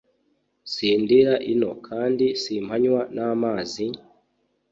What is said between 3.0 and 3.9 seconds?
n’amazi,